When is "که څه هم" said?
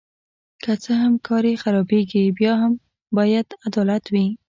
0.63-1.13